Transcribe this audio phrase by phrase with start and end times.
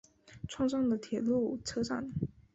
[0.47, 2.11] 串站的铁路车站。